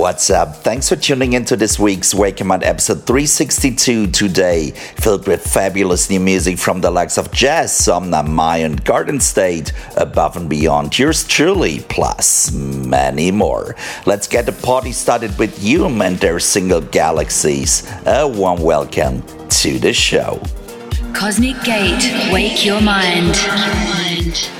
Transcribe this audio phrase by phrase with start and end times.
[0.00, 0.56] What's up?
[0.56, 6.08] Thanks for tuning into this week's Wake Your Mind episode 362 today, filled with fabulous
[6.08, 11.28] new music from the likes of JES, Somna, Mayan, Garden State, Above and Beyond, yours
[11.28, 13.76] truly, plus many more.
[14.06, 17.86] Let's get the party started with Hume and their single Galaxies.
[18.06, 20.42] A warm welcome to the show.
[21.12, 22.32] Cosmic Gate.
[22.32, 23.36] Wake your mind.
[23.36, 24.59] Thank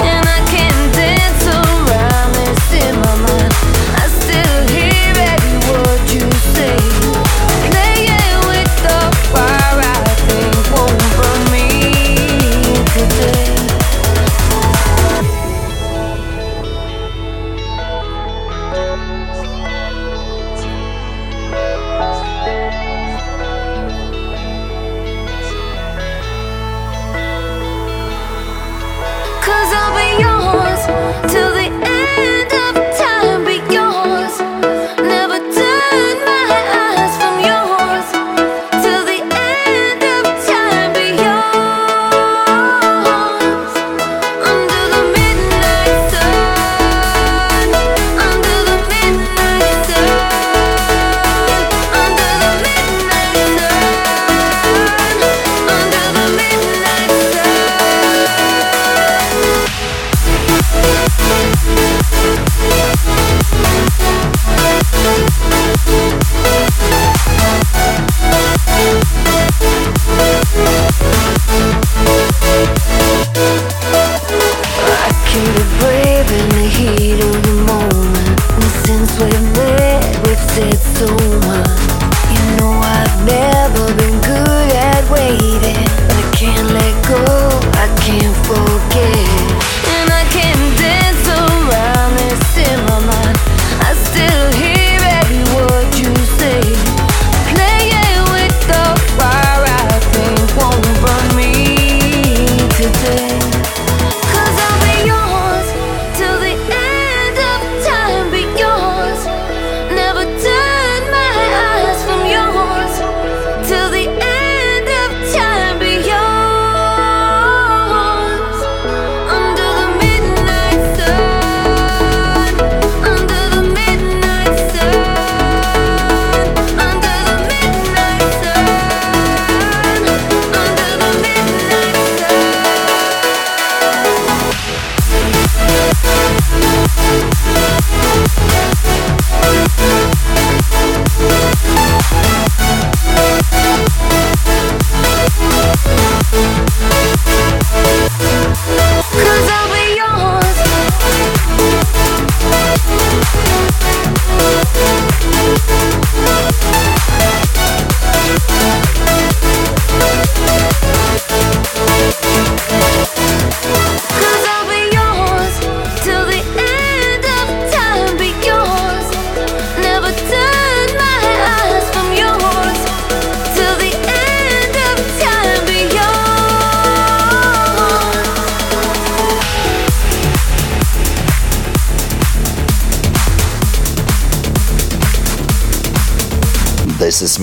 [0.00, 0.83] and I can't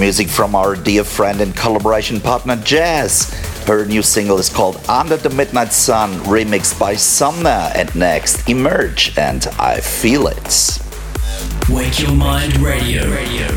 [0.01, 3.29] music from our dear friend and collaboration partner JES.
[3.67, 7.72] Her new single is called Under the Midnight Sun, remixed by Somna.
[7.75, 10.79] And next, Emerge and I Feel It.
[11.70, 13.08] Wake Your Mind Radio.
[13.12, 13.48] Radio.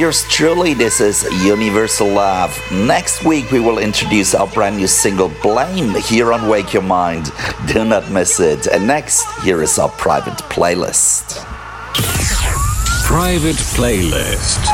[0.00, 0.72] Yours truly.
[0.72, 2.58] This is Universal Love.
[2.72, 7.30] Next week, we will introduce our brand new single Blame here on Wake Your Mind.
[7.66, 8.66] Do not miss it.
[8.66, 11.44] And next, here is our private playlist.
[13.04, 14.64] Private playlist.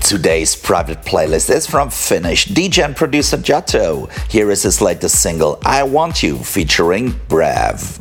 [0.00, 4.06] Today's private playlist is from Finnish DJ and producer Jato.
[4.28, 8.00] Here is his latest single, I Want You, featuring Brav.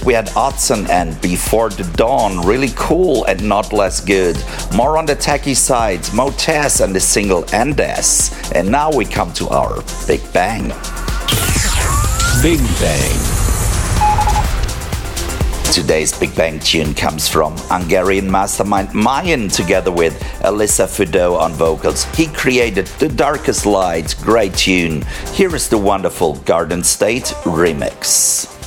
[0.00, 4.36] First, we had Otzen and Before the Dawn, really cool and not less good.
[4.74, 8.30] More on the techie side, Motez and the single Andes.
[8.52, 10.68] And now we come to our Big Bang.
[12.40, 13.20] Big Bang.
[15.70, 22.04] Today's Big Bang tune comes from Hungarian mastermind Myon together with Alyssa Fudo on vocals.
[22.14, 25.02] He created The Darkest Light, great tune.
[25.34, 28.59] Here is the wonderful Garden State remix.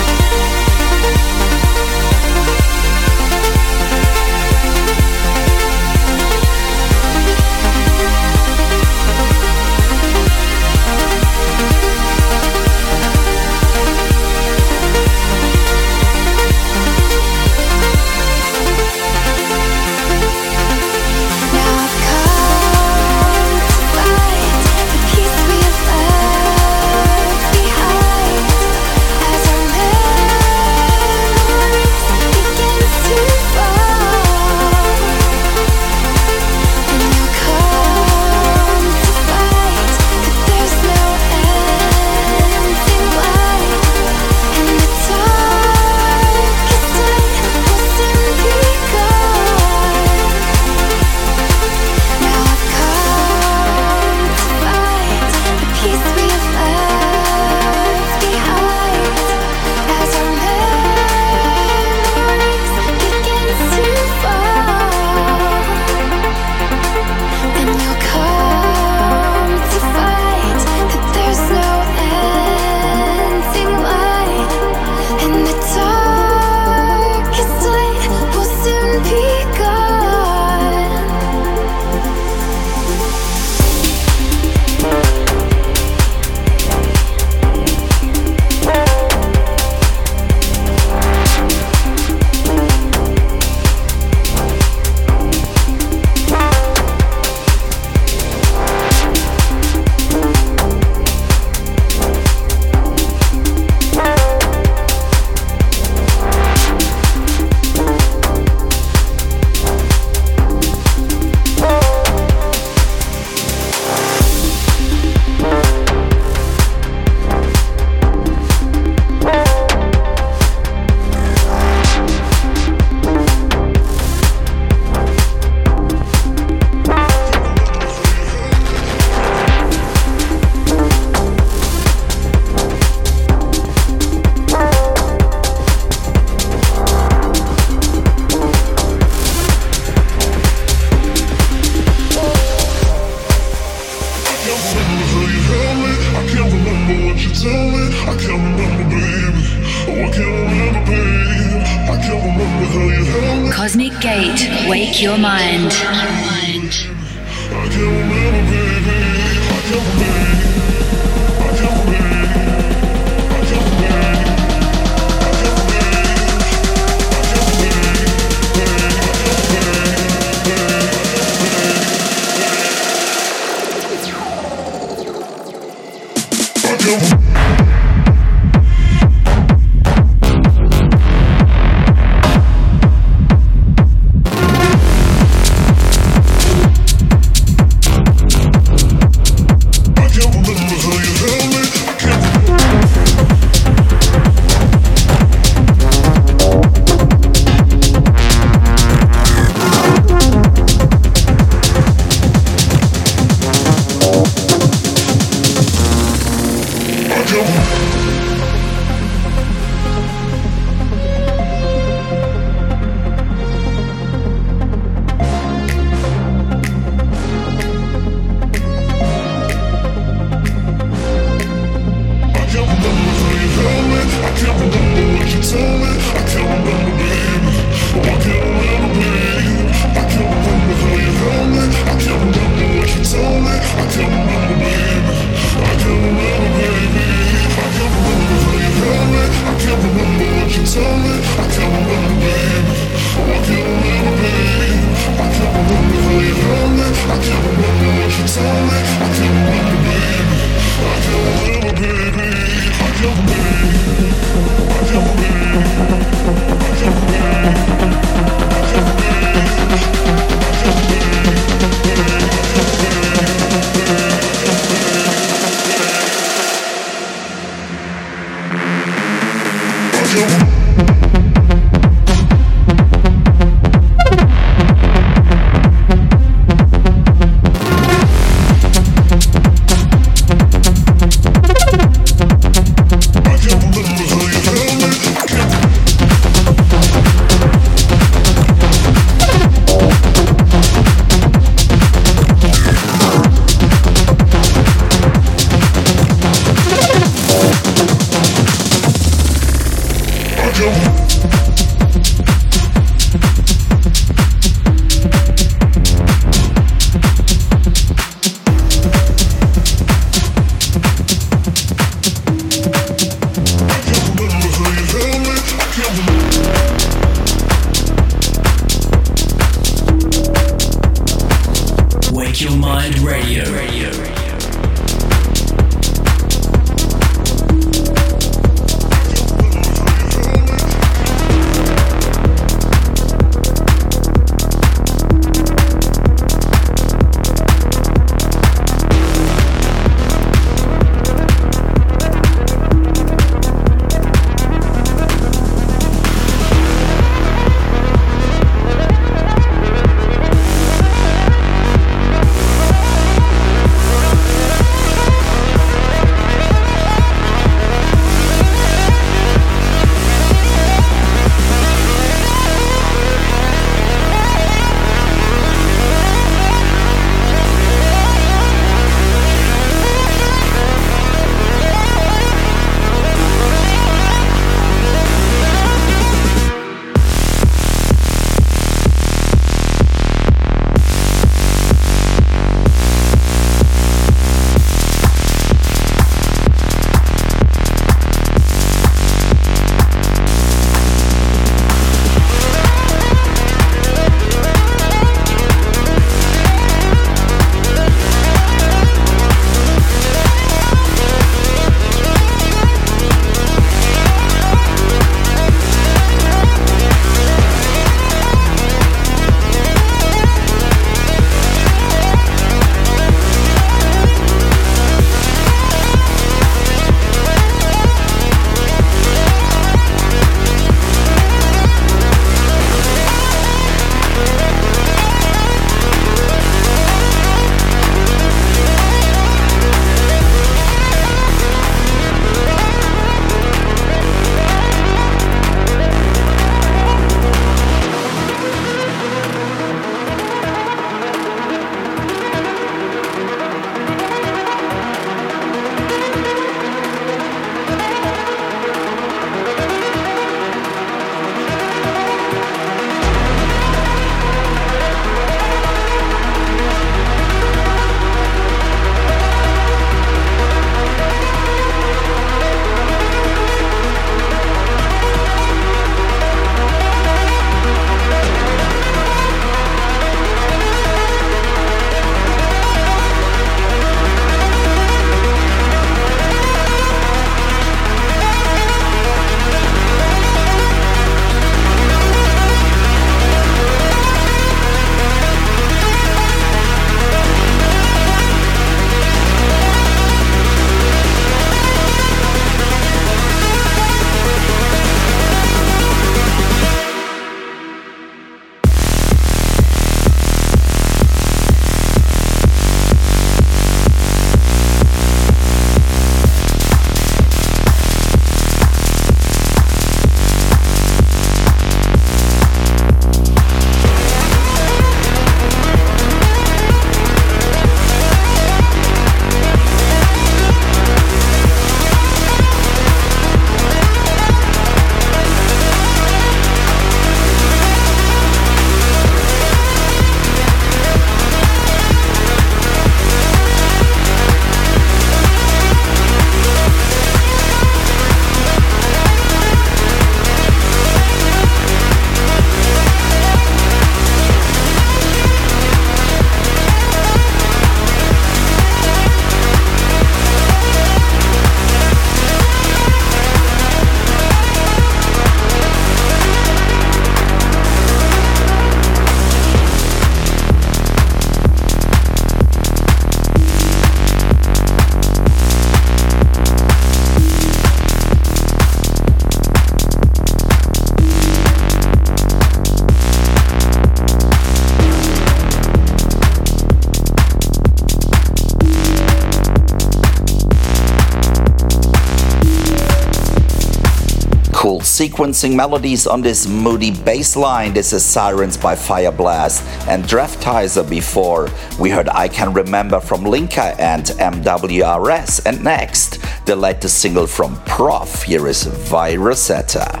[584.94, 587.74] Sequencing melodies on this moody bass line.
[587.74, 591.48] This is Sirens by Fireblast and Draftizer before.
[591.80, 595.46] We heard I Can Remember from Linka and MWRS.
[595.46, 598.22] And next, the latest single from Prof.
[598.22, 600.00] Here is Virusetta.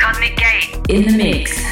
[0.00, 1.65] Cosmic Gate in the mix.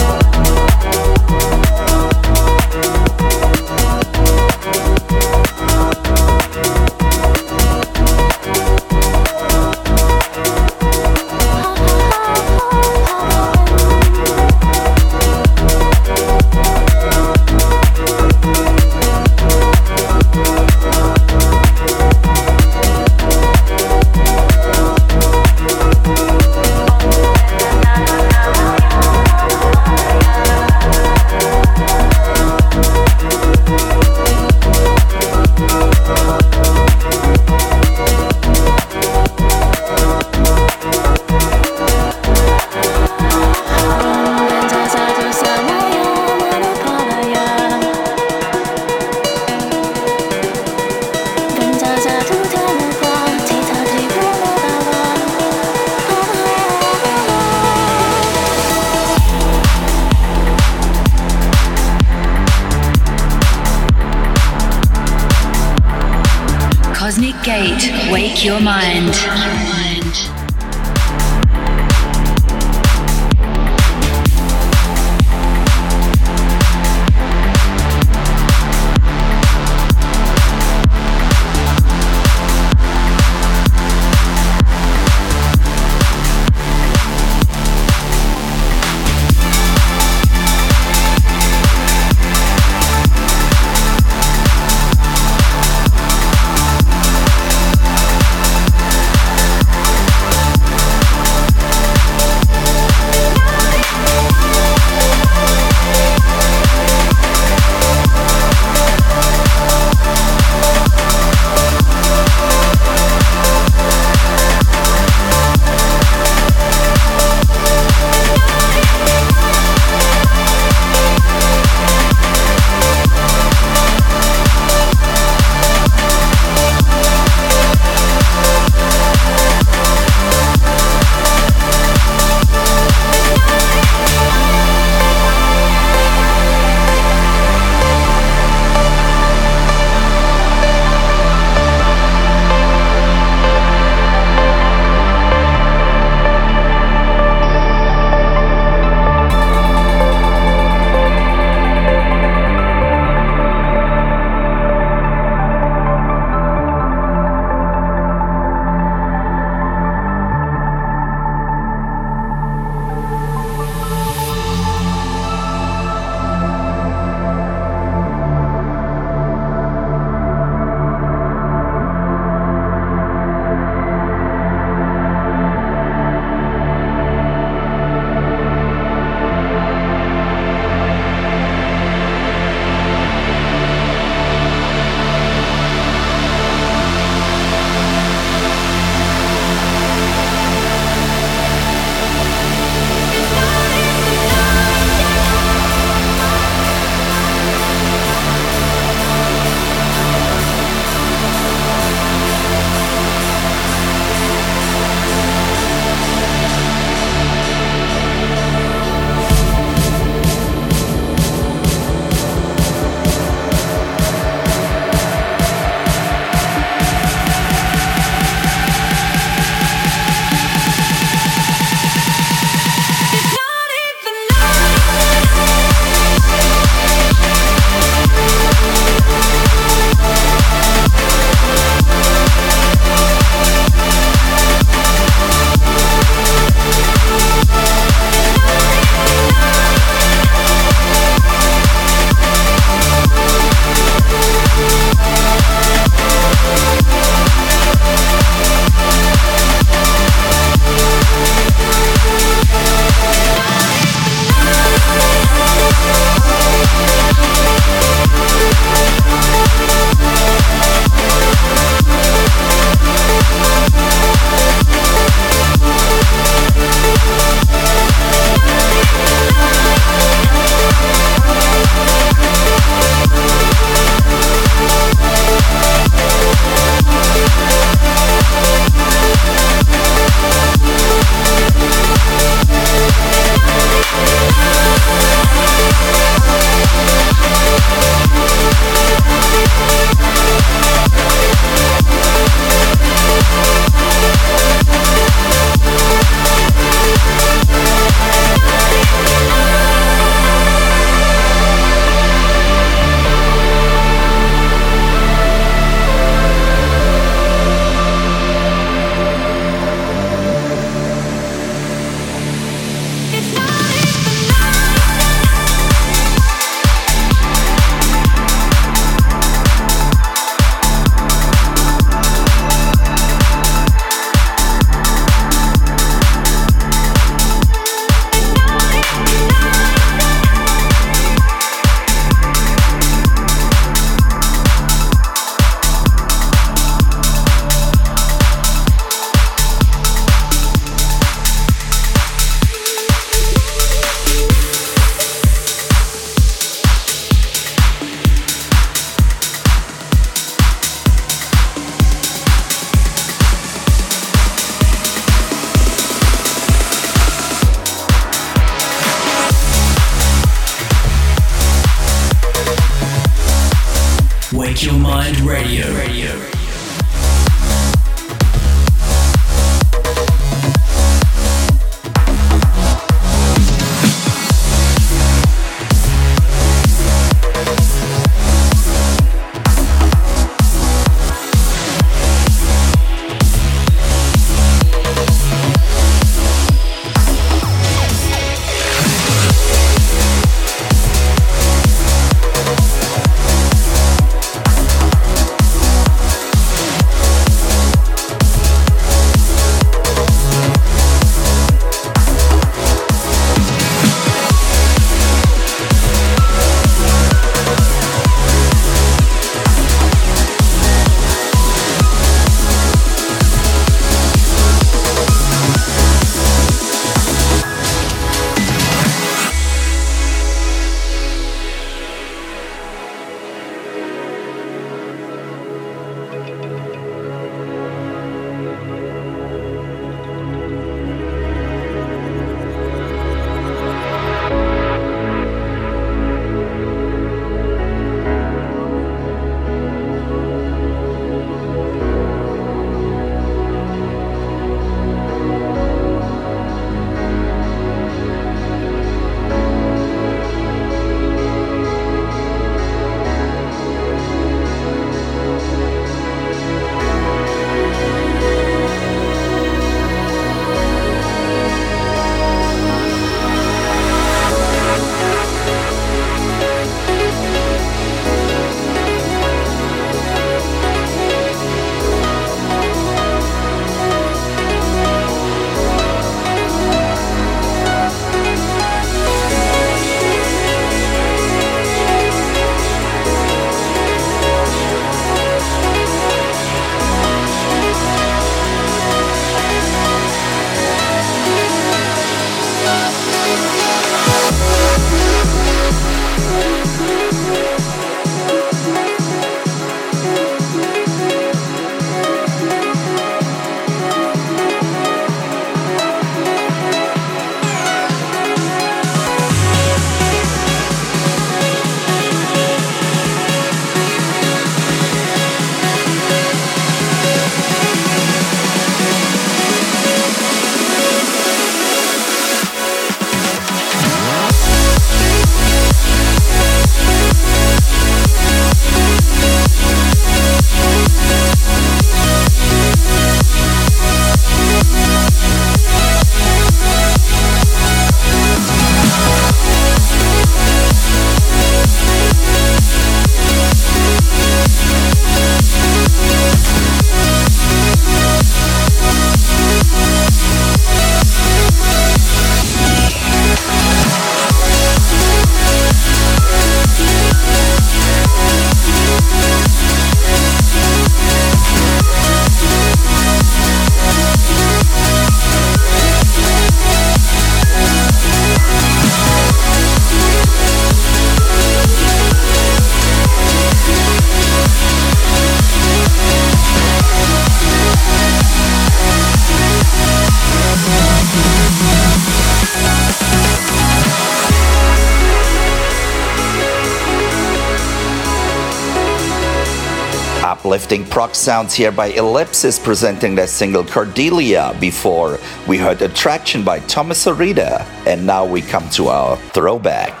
[591.12, 594.56] Prog sounds here by Ellipsis presenting their single Cordelia.
[594.60, 600.00] Before we heard Attraction by Thomas Arita, and now we come to our throwback.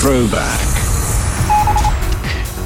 [0.00, 0.60] Throwback.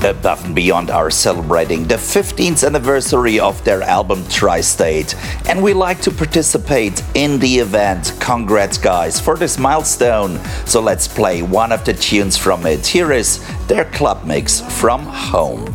[0.04, 5.16] Above and Beyond are celebrating the 15th anniversary of their album Tri State,
[5.48, 8.12] and we like to participate in the event.
[8.20, 10.38] Congrats, guys, for this milestone.
[10.66, 12.86] So let's play one of the tunes from it.
[12.86, 15.74] Here is their club mix from home.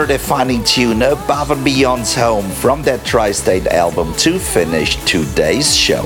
[0.00, 5.76] Genre defining tune above and beyond's home from that Tri State album to finish today's
[5.76, 6.02] show.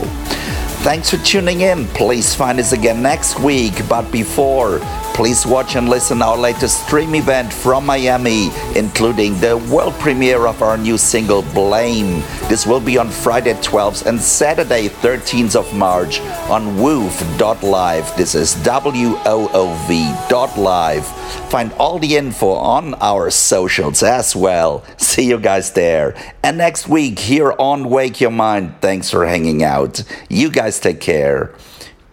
[0.83, 1.87] Thanks for tuning in.
[1.89, 3.75] Please find us again next week.
[3.89, 4.79] But before,
[5.15, 10.61] please watch and listen our latest stream event from Miami, including the world premiere of
[10.61, 12.21] our new single Blame.
[12.49, 18.17] This will be on Friday 12th and Saturday 13th of March on woov.live.
[18.17, 19.15] This is W-O-O-V.live.
[21.51, 24.85] Find all the info on our socials as well.
[24.97, 26.17] See you guys there.
[26.43, 30.03] And next week here on Wake Your Mind, thanks for hanging out.
[30.29, 31.55] You guys take care.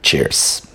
[0.03, 0.70] Cheers.